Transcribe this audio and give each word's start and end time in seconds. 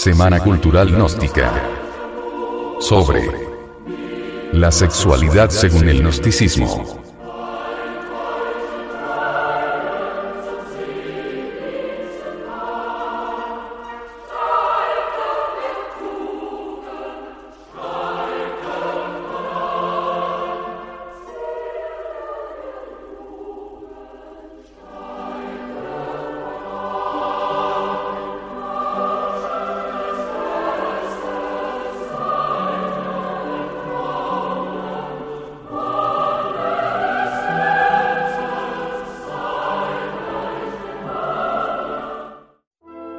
Semana 0.00 0.40
Cultural 0.40 0.88
Gnóstica. 0.90 1.52
Sobre 2.80 3.20
la 4.50 4.72
sexualidad 4.72 5.50
según 5.50 5.90
el 5.90 6.00
gnosticismo. 6.00 6.99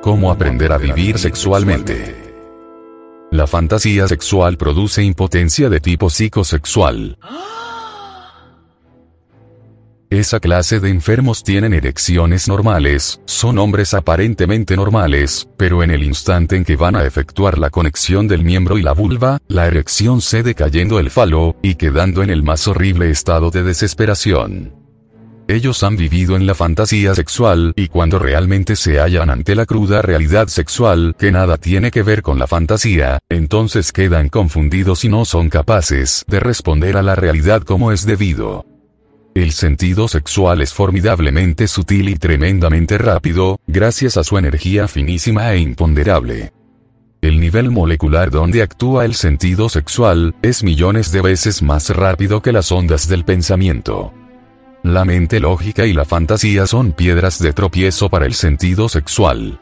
Cómo 0.01 0.31
aprender 0.31 0.71
a 0.71 0.79
vivir 0.79 1.19
sexualmente. 1.19 2.15
La 3.29 3.45
fantasía 3.45 4.07
sexual 4.07 4.57
produce 4.57 5.03
impotencia 5.03 5.69
de 5.69 5.79
tipo 5.79 6.09
psicosexual. 6.09 7.19
Esa 10.09 10.39
clase 10.39 10.79
de 10.79 10.89
enfermos 10.89 11.43
tienen 11.43 11.75
erecciones 11.75 12.47
normales, 12.47 13.21
son 13.25 13.59
hombres 13.59 13.93
aparentemente 13.93 14.75
normales, 14.75 15.47
pero 15.55 15.83
en 15.83 15.91
el 15.91 16.01
instante 16.03 16.55
en 16.55 16.65
que 16.65 16.75
van 16.75 16.95
a 16.95 17.05
efectuar 17.05 17.59
la 17.59 17.69
conexión 17.69 18.27
del 18.27 18.43
miembro 18.43 18.79
y 18.79 18.81
la 18.81 18.93
vulva, 18.93 19.37
la 19.47 19.67
erección 19.67 20.19
cede 20.19 20.55
cayendo 20.55 20.99
el 20.99 21.11
falo, 21.11 21.55
y 21.61 21.75
quedando 21.75 22.23
en 22.23 22.31
el 22.31 22.41
más 22.41 22.67
horrible 22.67 23.11
estado 23.11 23.51
de 23.51 23.61
desesperación. 23.61 24.80
Ellos 25.51 25.83
han 25.83 25.97
vivido 25.97 26.37
en 26.37 26.47
la 26.47 26.55
fantasía 26.55 27.13
sexual 27.13 27.73
y 27.75 27.89
cuando 27.89 28.17
realmente 28.19 28.77
se 28.77 29.01
hallan 29.01 29.29
ante 29.29 29.53
la 29.53 29.65
cruda 29.65 30.01
realidad 30.01 30.47
sexual 30.47 31.13
que 31.19 31.29
nada 31.29 31.57
tiene 31.57 31.91
que 31.91 32.03
ver 32.03 32.21
con 32.21 32.39
la 32.39 32.47
fantasía, 32.47 33.19
entonces 33.27 33.91
quedan 33.91 34.29
confundidos 34.29 35.03
y 35.03 35.09
no 35.09 35.25
son 35.25 35.49
capaces 35.49 36.23
de 36.29 36.39
responder 36.39 36.95
a 36.95 37.01
la 37.01 37.15
realidad 37.15 37.63
como 37.63 37.91
es 37.91 38.05
debido. 38.05 38.65
El 39.35 39.51
sentido 39.51 40.07
sexual 40.07 40.61
es 40.61 40.73
formidablemente 40.73 41.67
sutil 41.67 42.07
y 42.07 42.15
tremendamente 42.15 42.97
rápido, 42.97 43.59
gracias 43.67 44.15
a 44.15 44.23
su 44.23 44.37
energía 44.37 44.87
finísima 44.87 45.51
e 45.51 45.57
imponderable. 45.57 46.53
El 47.19 47.41
nivel 47.41 47.71
molecular 47.71 48.31
donde 48.31 48.61
actúa 48.61 49.03
el 49.03 49.15
sentido 49.15 49.67
sexual 49.67 50.33
es 50.43 50.63
millones 50.63 51.11
de 51.11 51.19
veces 51.19 51.61
más 51.61 51.89
rápido 51.89 52.41
que 52.41 52.53
las 52.53 52.71
ondas 52.71 53.09
del 53.09 53.25
pensamiento. 53.25 54.13
La 54.83 55.05
mente 55.05 55.39
lógica 55.39 55.85
y 55.85 55.93
la 55.93 56.05
fantasía 56.05 56.65
son 56.65 56.93
piedras 56.93 57.37
de 57.37 57.53
tropiezo 57.53 58.09
para 58.09 58.25
el 58.25 58.33
sentido 58.33 58.89
sexual. 58.89 59.59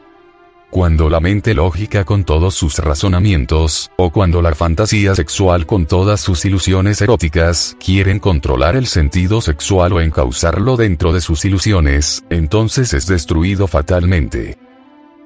Cuando 0.70 1.10
la 1.10 1.20
mente 1.20 1.52
lógica 1.52 2.04
con 2.06 2.24
todos 2.24 2.54
sus 2.54 2.78
razonamientos, 2.78 3.90
o 3.98 4.10
cuando 4.10 4.40
la 4.40 4.54
fantasía 4.54 5.14
sexual 5.14 5.66
con 5.66 5.84
todas 5.84 6.22
sus 6.22 6.42
ilusiones 6.46 7.02
eróticas, 7.02 7.76
quieren 7.84 8.18
controlar 8.18 8.76
el 8.76 8.86
sentido 8.86 9.42
sexual 9.42 9.92
o 9.92 10.00
encauzarlo 10.00 10.78
dentro 10.78 11.12
de 11.12 11.20
sus 11.20 11.44
ilusiones, 11.44 12.24
entonces 12.30 12.94
es 12.94 13.06
destruido 13.06 13.66
fatalmente. 13.66 14.56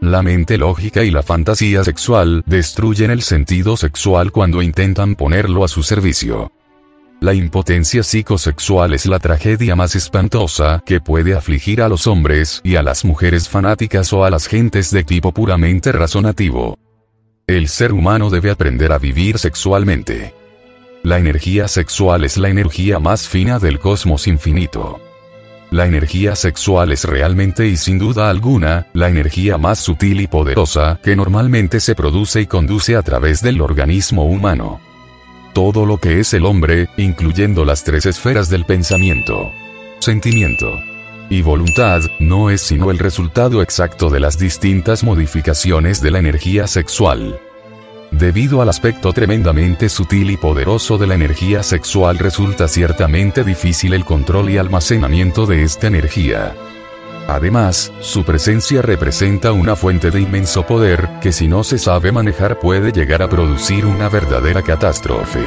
La 0.01 0.23
mente 0.23 0.59
lógica 0.59 1.05
y 1.05 1.13
la 1.13 1.23
fantasía 1.23 1.85
sexual 1.85 2.43
destruyen 2.47 3.13
el 3.13 3.23
sentido 3.23 3.77
sexual 3.77 4.33
cuando 4.33 4.61
intentan 4.61 5.15
ponerlo 5.15 5.63
a 5.63 5.69
su 5.69 5.85
servicio. 5.85 6.51
La 7.25 7.33
impotencia 7.33 8.03
psicosexual 8.03 8.93
es 8.93 9.07
la 9.07 9.19
tragedia 9.19 9.75
más 9.75 9.97
espantosa 9.97 10.83
que 10.85 11.01
puede 11.01 11.35
afligir 11.35 11.81
a 11.81 11.89
los 11.89 12.07
hombres 12.07 12.61
y 12.63 12.77
a 12.77 12.83
las 12.83 13.03
mujeres 13.03 13.49
fanáticas 13.49 14.13
o 14.13 14.27
a 14.27 14.31
las 14.31 14.47
gentes 14.47 14.91
de 14.91 15.05
tipo 15.05 15.33
puramente 15.33 15.91
razonativo. 15.91 16.79
El 17.47 17.69
ser 17.69 17.95
humano 17.95 18.29
debe 18.29 18.51
aprender 18.51 18.93
a 18.93 18.99
vivir 18.99 19.39
sexualmente. 19.39 20.35
La 21.03 21.19
energía 21.19 21.67
sexual 21.67 22.25
es 22.25 22.37
la 22.37 22.51
energía 22.51 22.99
más 22.99 23.27
fina 23.27 23.59
del 23.59 23.79
cosmos 23.81 24.27
infinito. 24.27 25.01
La 25.71 25.87
energía 25.87 26.37
sexual 26.37 26.93
es 26.93 27.05
realmente 27.05 27.67
y 27.67 27.79
sin 27.79 27.99
duda 27.99 28.29
alguna, 28.29 28.89
la 28.93 29.09
energía 29.09 29.57
más 29.57 29.79
sutil 29.79 30.21
y 30.21 30.27
poderosa 30.27 31.01
que 31.03 31.17
normalmente 31.17 31.81
se 31.81 31.95
produce 31.95 32.43
y 32.43 32.47
conduce 32.47 32.97
a 32.97 33.03
través 33.03 33.41
del 33.41 33.63
organismo 33.63 34.27
humano 34.27 34.79
todo 35.55 35.87
lo 35.87 35.99
que 35.99 36.21
es 36.21 36.35
el 36.35 36.45
hombre, 36.45 36.89
incluyendo 36.97 37.65
las 37.65 37.85
tres 37.85 38.05
esferas 38.05 38.51
del 38.51 38.67
pensamiento, 38.67 39.53
sentimiento 40.01 40.79
y 41.31 41.41
voluntad, 41.41 42.03
no 42.19 42.51
es 42.51 42.61
sino 42.61 42.91
el 42.91 42.99
resultado 42.99 43.63
exacto 43.63 44.11
de 44.11 44.21
las 44.21 44.37
distintas 44.37 45.05
modificaciones 45.05 46.03
de 46.03 46.11
la 46.11 46.19
energía 46.19 46.67
sexual. 46.67 47.41
Debido 48.11 48.61
al 48.63 48.69
aspecto 48.69 49.13
tremendamente 49.13 49.89
sutil 49.89 50.31
y 50.31 50.37
poderoso 50.37 50.99
de 50.99 51.07
la 51.07 51.15
energía 51.15 51.63
sexual 51.63 52.19
resulta 52.19 52.69
ciertamente 52.69 53.43
difícil 53.45 53.95
el 53.95 54.05
control 54.05 54.51
y 54.51 54.59
almacenamiento 54.59 55.47
de 55.47 55.63
esta 55.63 55.87
energía. 55.87 56.55
Además, 57.27 57.93
su 58.01 58.25
presencia 58.25 58.83
representa 58.83 59.53
una 59.53 59.77
fuente 59.77 60.11
de 60.11 60.21
inmenso 60.21 60.67
poder, 60.67 61.09
que 61.23 61.33
si 61.33 61.49
no 61.49 61.65
se 61.65 61.79
sabe 61.79 62.13
manejar 62.13 62.59
puede 62.59 62.93
llegar 62.93 63.23
a 63.23 63.29
producir 63.29 63.87
una 63.87 64.09
verdadera 64.09 64.63
catástrofe. 64.63 65.45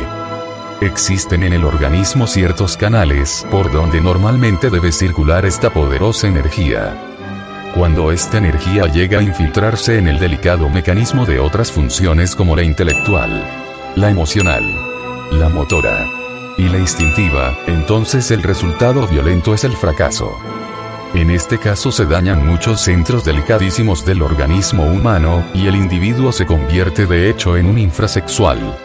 Existen 0.81 1.43
en 1.43 1.53
el 1.53 1.66
organismo 1.66 2.27
ciertos 2.27 2.77
canales 2.77 3.45
por 3.51 3.71
donde 3.71 4.01
normalmente 4.01 4.69
debe 4.69 4.91
circular 4.91 5.45
esta 5.45 5.71
poderosa 5.71 6.27
energía. 6.27 6.95
Cuando 7.75 8.11
esta 8.11 8.37
energía 8.37 8.85
llega 8.85 9.19
a 9.19 9.23
infiltrarse 9.23 9.97
en 9.97 10.07
el 10.07 10.19
delicado 10.19 10.69
mecanismo 10.69 11.25
de 11.25 11.39
otras 11.39 11.71
funciones 11.71 12.35
como 12.35 12.55
la 12.55 12.63
intelectual, 12.63 13.43
la 13.95 14.09
emocional, 14.09 14.63
la 15.31 15.49
motora 15.49 16.07
y 16.57 16.69
la 16.69 16.79
instintiva, 16.79 17.55
entonces 17.67 18.31
el 18.31 18.41
resultado 18.41 19.07
violento 19.07 19.53
es 19.53 19.63
el 19.63 19.73
fracaso. 19.73 20.37
En 21.13 21.31
este 21.31 21.57
caso 21.57 21.91
se 21.91 22.06
dañan 22.06 22.45
muchos 22.45 22.81
centros 22.81 23.25
delicadísimos 23.25 24.06
del 24.06 24.22
organismo 24.22 24.85
humano, 24.85 25.44
y 25.53 25.68
el 25.68 25.75
individuo 25.75 26.31
se 26.31 26.45
convierte 26.45 27.06
de 27.06 27.29
hecho 27.29 27.57
en 27.57 27.66
un 27.66 27.78
infrasexual. 27.78 28.78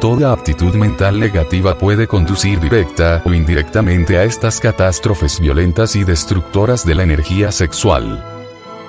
Toda 0.00 0.32
aptitud 0.32 0.74
mental 0.74 1.18
negativa 1.18 1.78
puede 1.78 2.06
conducir 2.06 2.60
directa 2.60 3.22
o 3.24 3.32
indirectamente 3.32 4.18
a 4.18 4.24
estas 4.24 4.60
catástrofes 4.60 5.40
violentas 5.40 5.96
y 5.96 6.04
destructoras 6.04 6.84
de 6.84 6.94
la 6.94 7.04
energía 7.04 7.50
sexual 7.52 8.22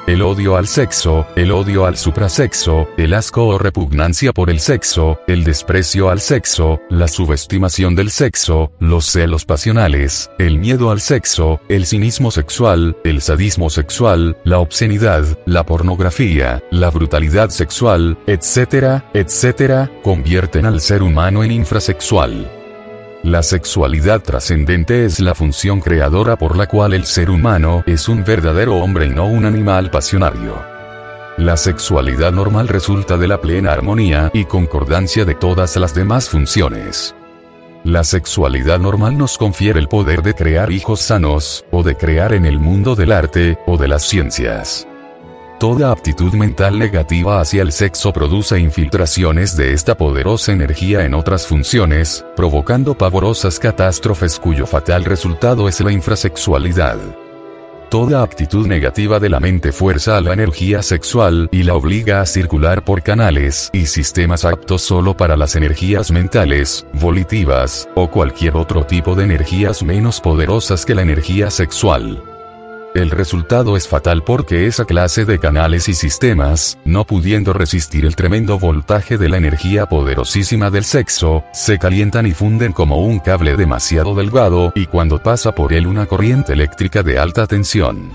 el 0.08 0.22
odio 0.22 0.56
al 0.56 0.68
sexo, 0.68 1.26
el 1.36 1.52
odio 1.52 1.86
al 1.86 1.98
suprasexo, 1.98 2.88
el 2.98 3.14
asco 3.14 3.48
o 3.48 3.58
repugnancia 3.58 4.32
por 4.34 4.50
el 4.50 4.60
sexo, 4.60 5.20
el 5.28 5.44
desprecio 5.44 6.10
al 6.10 6.20
sexo, 6.20 6.80
la 6.90 7.08
subestimación 7.08 7.96
del 7.96 8.12
sexo, 8.12 8.72
los 8.80 9.06
celos 9.06 9.46
pasionales, 9.46 10.30
el 10.38 10.60
miedo 10.60 10.92
al 10.92 11.02
sexo, 11.02 11.60
el 11.70 11.86
cinismo 11.86 12.32
sexual, 12.32 12.96
el 13.04 13.22
sadismo 13.22 13.70
sexual, 13.70 14.38
la 14.44 14.60
obscenidad, 14.60 15.26
la 15.46 15.66
pornografía, 15.66 16.62
la 16.70 16.92
brutalidad 16.92 17.50
sexual, 17.50 18.18
etcétera, 18.28 19.10
etcétera, 19.14 19.92
convierten 20.04 20.66
al 20.66 20.82
ser 20.82 21.02
humano 21.02 21.44
en 21.44 21.52
infrasexual. 21.52 22.65
La 23.26 23.42
sexualidad 23.42 24.22
trascendente 24.22 25.04
es 25.04 25.20
la 25.20 25.34
función 25.34 25.82
creadora 25.82 26.36
por 26.36 26.56
la 26.56 26.68
cual 26.68 26.94
el 26.94 27.06
ser 27.06 27.32
humano 27.32 27.84
es 27.88 28.08
un 28.08 28.24
verdadero 28.24 28.76
hombre 28.76 29.08
y 29.08 29.10
no 29.10 29.26
un 29.26 29.46
animal 29.46 29.90
pasionario. 29.90 30.64
La 31.38 31.58
sexualidad 31.58 32.32
normal 32.32 32.68
resulta 32.68 33.18
de 33.18 33.28
la 33.28 33.42
plena 33.42 33.72
armonía 33.72 34.30
y 34.32 34.46
concordancia 34.46 35.26
de 35.26 35.34
todas 35.34 35.76
las 35.78 35.96
demás 35.96 36.30
funciones. 36.30 37.16
La 37.84 38.04
sexualidad 38.04 38.78
normal 38.78 39.18
nos 39.18 39.40
confiere 39.40 39.80
el 39.80 39.88
poder 39.88 40.22
de 40.22 40.36
crear 40.36 40.72
hijos 40.72 41.02
sanos, 41.02 41.66
o 41.72 41.82
de 41.82 41.98
crear 41.98 42.32
en 42.32 42.46
el 42.46 42.60
mundo 42.60 42.94
del 42.94 43.12
arte, 43.12 43.58
o 43.66 43.80
de 43.80 43.88
las 43.88 44.04
ciencias. 44.04 44.88
Toda 45.60 45.90
aptitud 45.92 46.34
mental 46.34 46.78
negativa 46.78 47.40
hacia 47.40 47.62
el 47.62 47.72
sexo 47.72 48.12
produce 48.12 48.60
infiltraciones 48.60 49.56
de 49.56 49.72
esta 49.72 49.96
poderosa 49.96 50.52
energía 50.52 51.06
en 51.06 51.14
otras 51.14 51.48
funciones, 51.48 52.26
provocando 52.36 52.94
pavorosas 52.94 53.58
catástrofes 53.58 54.38
cuyo 54.38 54.66
fatal 54.66 55.06
resultado 55.06 55.70
es 55.70 55.80
la 55.80 55.94
infrasexualidad. 55.94 56.98
Toda 57.90 58.22
actitud 58.22 58.68
negativa 58.68 59.22
de 59.22 59.30
la 59.30 59.40
mente 59.40 59.72
fuerza 59.72 60.18
a 60.18 60.22
la 60.22 60.34
energía 60.34 60.82
sexual 60.82 61.48
y 61.54 61.64
la 61.64 61.76
obliga 61.76 62.20
a 62.20 62.26
circular 62.26 62.84
por 62.84 63.02
canales 63.02 63.70
y 63.72 63.86
sistemas 63.86 64.44
aptos 64.44 64.82
solo 64.82 65.16
para 65.16 65.38
las 65.38 65.56
energías 65.56 66.12
mentales, 66.12 66.86
volitivas, 66.92 67.88
o 67.96 68.12
cualquier 68.12 68.58
otro 68.58 68.86
tipo 68.86 69.16
de 69.16 69.24
energías 69.24 69.84
menos 69.84 70.20
poderosas 70.20 70.86
que 70.86 70.96
la 70.96 71.04
energía 71.04 71.50
sexual. 71.50 72.35
El 72.96 73.12
resultado 73.12 73.76
es 73.76 73.90
fatal 73.90 74.24
porque 74.24 74.68
esa 74.68 74.86
clase 74.86 75.26
de 75.26 75.38
canales 75.38 75.90
y 75.90 75.94
sistemas, 75.94 76.78
no 76.86 77.04
pudiendo 77.04 77.52
resistir 77.52 78.06
el 78.06 78.16
tremendo 78.16 78.58
voltaje 78.58 79.18
de 79.18 79.28
la 79.28 79.36
energía 79.36 79.86
poderosísima 79.86 80.70
del 80.72 80.86
sexo, 80.86 81.44
se 81.52 81.78
calientan 81.78 82.26
y 82.26 82.32
funden 82.32 82.72
como 82.72 83.06
un 83.06 83.20
cable 83.20 83.58
demasiado 83.58 84.16
delgado 84.16 84.72
y 84.76 84.86
cuando 84.86 85.22
pasa 85.22 85.52
por 85.54 85.74
él 85.74 85.88
una 85.88 86.06
corriente 86.06 86.54
eléctrica 86.54 87.04
de 87.04 87.20
alta 87.20 87.48
tensión. 87.48 88.12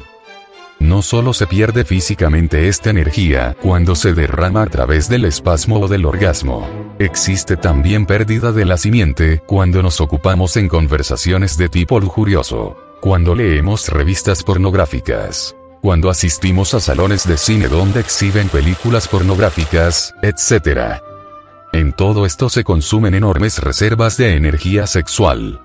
No 0.79 1.03
solo 1.03 1.35
se 1.35 1.47
pierde 1.47 1.85
físicamente 1.85 2.67
esta 2.67 2.88
energía 2.88 3.55
cuando 3.61 3.94
se 3.94 4.15
derrama 4.15 4.62
a 4.62 4.67
través 4.67 5.11
del 5.11 5.26
espasmo 5.26 5.81
o 5.81 5.88
del 5.88 6.06
orgasmo. 6.06 6.67
Existe 6.99 7.59
también 7.59 8.06
pérdida 8.06 8.50
de 8.50 8.65
la 8.65 8.79
simiente 8.79 9.43
cuando 9.47 9.83
nos 9.83 10.00
ocupamos 10.00 10.56
en 10.56 10.69
conversaciones 10.69 11.59
de 11.59 11.69
tipo 11.69 12.00
lujurioso 12.00 12.90
cuando 13.00 13.35
leemos 13.35 13.88
revistas 13.88 14.43
pornográficas, 14.43 15.56
cuando 15.81 16.11
asistimos 16.11 16.75
a 16.75 16.81
salones 16.81 17.26
de 17.26 17.38
cine 17.38 17.69
donde 17.69 18.00
exhiben 18.00 18.49
películas 18.49 19.08
pornográficas, 19.08 20.14
etc. 20.23 21.00
En 21.73 21.93
todo 21.93 22.26
esto 22.26 22.50
se 22.50 22.62
consumen 22.62 23.14
enormes 23.14 23.58
reservas 23.58 24.19
de 24.19 24.37
energía 24.37 24.87
sexual. 24.87 25.61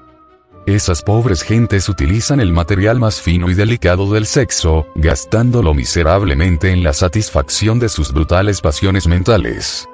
Esas 0.66 1.04
pobres 1.04 1.44
gentes 1.44 1.90
utilizan 1.90 2.40
el 2.40 2.54
material 2.54 3.00
más 3.00 3.22
fino 3.22 3.50
y 3.50 3.54
delicado 3.54 4.12
del 4.12 4.26
sexo, 4.26 4.88
gastándolo 4.96 5.74
miserablemente 5.74 6.72
en 6.72 6.84
la 6.84 6.94
satisfacción 6.94 7.80
de 7.80 7.90
sus 7.90 8.14
brutales 8.14 8.62
pasiones 8.62 9.08
mentales. 9.08 9.88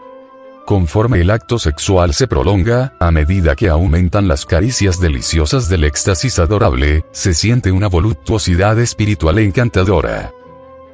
Conforme 0.71 1.19
el 1.19 1.31
acto 1.31 1.59
sexual 1.59 2.13
se 2.13 2.27
prolonga, 2.27 2.93
a 2.97 3.11
medida 3.11 3.57
que 3.57 3.67
aumentan 3.67 4.29
las 4.29 4.45
caricias 4.45 5.01
deliciosas 5.01 5.67
del 5.67 5.83
éxtasis 5.83 6.39
adorable, 6.39 7.03
se 7.11 7.33
siente 7.33 7.73
una 7.73 7.87
voluptuosidad 7.87 8.79
espiritual 8.79 9.39
encantadora. 9.39 10.31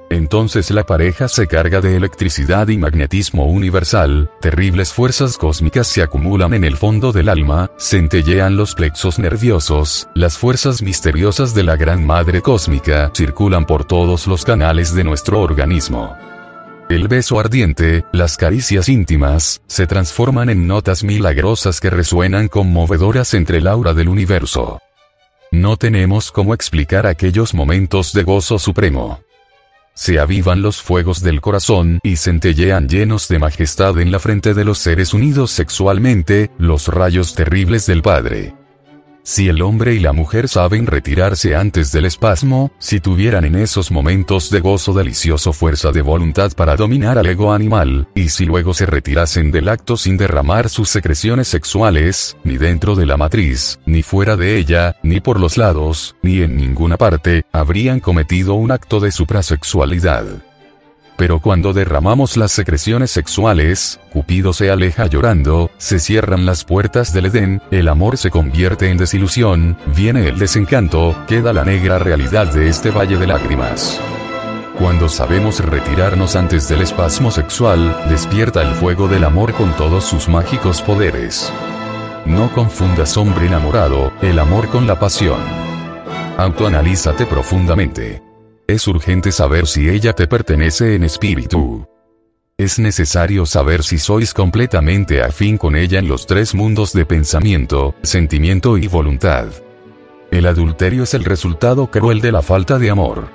Entonces 0.10 0.72
la 0.72 0.84
pareja 0.84 1.28
se 1.28 1.46
carga 1.46 1.80
de 1.80 1.96
electricidad 1.96 2.70
y 2.70 2.80
magnetismo 2.80 3.46
universal, 3.46 4.32
terribles 4.42 4.94
fuerzas 4.94 5.38
cósmicas 5.38 5.86
se 5.86 6.02
acumulan 6.02 6.56
en 6.56 6.64
el 6.64 6.76
fondo 6.76 7.12
del 7.12 7.30
alma, 7.30 7.70
centellean 7.78 8.58
los 8.58 8.74
plexos 8.74 9.20
nerviosos, 9.20 10.10
las 10.16 10.40
fuerzas 10.40 10.82
misteriosas 10.82 11.54
de 11.54 11.62
la 11.62 11.76
Gran 11.76 12.04
Madre 12.04 12.42
Cósmica 12.42 13.12
circulan 13.14 13.68
por 13.68 13.86
todos 13.86 14.26
los 14.26 14.44
canales 14.44 14.96
de 14.96 15.04
nuestro 15.04 15.40
organismo. 15.40 16.18
El 16.90 17.10
beso 17.10 17.38
ardiente, 17.38 18.06
las 18.14 18.38
caricias 18.38 18.88
íntimas, 18.88 19.62
se 19.68 19.88
transforman 19.88 20.50
en 20.50 20.68
notas 20.68 21.04
milagrosas 21.04 21.82
que 21.82 21.90
resuenan 21.90 22.48
conmovedoras 22.48 23.34
entre 23.34 23.58
el 23.58 23.68
aura 23.68 23.94
del 23.94 24.08
universo. 24.08 24.80
No 25.52 25.76
tenemos 25.76 26.32
cómo 26.32 26.54
explicar 26.54 27.06
aquellos 27.06 27.54
momentos 27.54 28.14
de 28.14 28.24
gozo 28.24 28.58
supremo. 28.58 29.20
Se 29.96 30.18
avivan 30.18 30.62
los 30.62 30.82
fuegos 30.82 31.22
del 31.22 31.42
corazón 31.42 32.00
y 32.04 32.16
centellean 32.16 32.88
llenos 32.88 33.28
de 33.28 33.40
majestad 33.40 34.00
en 34.00 34.10
la 34.10 34.20
frente 34.20 34.54
de 34.54 34.64
los 34.64 34.78
seres 34.78 35.14
unidos 35.14 35.52
sexualmente, 35.52 36.52
los 36.58 36.88
rayos 36.88 37.36
terribles 37.36 37.86
del 37.86 38.02
Padre. 38.02 38.54
Si 39.28 39.50
el 39.50 39.62
hombre 39.62 39.94
y 39.94 40.00
la 40.00 40.14
mujer 40.14 40.48
saben 40.48 40.88
retirarse 40.88 41.54
antes 41.54 41.92
del 41.92 42.06
espasmo, 42.06 42.72
si 42.80 43.02
tuvieran 43.02 43.44
en 43.44 43.56
esos 43.56 43.92
momentos 43.92 44.50
de 44.50 44.62
gozo 44.62 44.94
delicioso 44.94 45.52
fuerza 45.52 45.92
de 45.92 46.02
voluntad 46.02 46.54
para 46.54 46.78
dominar 46.78 47.18
al 47.18 47.26
ego 47.26 47.52
animal, 47.52 48.08
y 48.16 48.30
si 48.30 48.46
luego 48.46 48.74
se 48.74 48.86
retirasen 48.86 49.52
del 49.52 49.68
acto 49.68 49.98
sin 49.98 50.16
derramar 50.16 50.70
sus 50.70 50.88
secreciones 50.88 51.50
sexuales, 51.50 52.38
ni 52.46 52.56
dentro 52.56 52.96
de 52.96 53.06
la 53.06 53.18
matriz, 53.18 53.82
ni 53.86 54.02
fuera 54.02 54.38
de 54.38 54.58
ella, 54.58 54.96
ni 55.04 55.20
por 55.20 55.42
los 55.42 55.58
lados, 55.58 56.16
ni 56.22 56.42
en 56.42 56.56
ninguna 56.56 56.96
parte, 56.96 57.44
habrían 57.52 58.00
cometido 58.00 58.54
un 58.54 58.72
acto 58.72 59.02
de 59.02 59.12
suprasexualidad. 59.12 60.47
Pero 61.18 61.40
cuando 61.40 61.74
derramamos 61.74 62.38
las 62.38 62.52
secreciones 62.52 63.10
sexuales, 63.10 64.00
Cupido 64.12 64.54
se 64.54 64.70
aleja 64.70 65.08
llorando, 65.08 65.72
se 65.78 66.00
cierran 66.00 66.46
las 66.46 66.64
puertas 66.64 67.12
del 67.12 67.26
Edén, 67.26 67.62
el 67.72 67.88
amor 67.88 68.18
se 68.18 68.30
convierte 68.30 68.92
en 68.92 68.98
desilusión, 68.98 69.78
viene 69.96 70.30
el 70.30 70.38
desencanto, 70.38 71.16
queda 71.28 71.54
la 71.54 71.66
negra 71.66 71.98
realidad 71.98 72.54
de 72.54 72.70
este 72.70 72.92
valle 72.92 73.18
de 73.18 73.26
lágrimas. 73.26 74.00
Cuando 74.78 75.10
sabemos 75.10 75.60
retirarnos 75.60 76.36
antes 76.36 76.70
del 76.70 76.84
espasmo 76.84 77.32
sexual, 77.32 77.98
despierta 78.10 78.62
el 78.62 78.76
fuego 78.76 79.08
del 79.08 79.24
amor 79.24 79.54
con 79.54 79.76
todos 79.76 80.04
sus 80.04 80.30
mágicos 80.30 80.84
poderes. 80.84 81.52
No 82.28 82.54
confundas 82.54 83.18
hombre 83.18 83.48
enamorado, 83.48 84.14
el 84.22 84.38
amor 84.38 84.68
con 84.68 84.86
la 84.86 85.00
pasión. 85.00 85.40
Autoanalízate 86.38 87.26
profundamente. 87.26 88.27
Es 88.68 88.86
urgente 88.86 89.32
saber 89.32 89.66
si 89.66 89.90
ella 89.90 90.12
te 90.12 90.28
pertenece 90.28 90.96
en 90.96 91.06
espíritu. 91.06 91.88
Es 92.58 92.80
necesario 92.80 93.46
saber 93.46 93.82
si 93.82 93.98
sois 93.98 94.34
completamente 94.34 95.24
afín 95.24 95.58
con 95.58 95.78
ella 95.78 96.00
en 96.00 96.10
los 96.10 96.28
tres 96.28 96.54
mundos 96.54 96.92
de 96.92 97.06
pensamiento, 97.06 97.96
sentimiento 98.02 98.78
y 98.78 98.90
voluntad. 98.90 99.48
El 100.32 100.48
adulterio 100.48 101.04
es 101.04 101.14
el 101.14 101.24
resultado 101.24 101.90
cruel 101.90 102.20
de 102.20 102.34
la 102.34 102.42
falta 102.42 102.78
de 102.78 102.90
amor. 102.90 103.30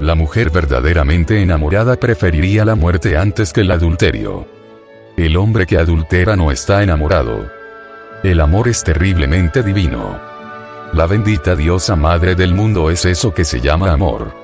La 0.00 0.14
mujer 0.14 0.48
verdaderamente 0.48 1.42
enamorada 1.42 1.96
preferiría 1.96 2.64
la 2.64 2.74
muerte 2.74 3.18
antes 3.18 3.52
que 3.52 3.60
el 3.60 3.70
adulterio. 3.70 4.48
El 5.18 5.36
hombre 5.36 5.66
que 5.66 5.76
adultera 5.76 6.36
no 6.36 6.50
está 6.50 6.82
enamorado. 6.82 7.50
El 8.22 8.40
amor 8.40 8.68
es 8.68 8.82
terriblemente 8.82 9.62
divino. 9.62 10.18
La 10.94 11.06
bendita 11.06 11.54
diosa 11.54 11.96
madre 11.96 12.34
del 12.34 12.54
mundo 12.54 12.90
es 12.90 13.04
eso 13.04 13.34
que 13.34 13.44
se 13.44 13.60
llama 13.60 13.92
amor. 13.92 14.43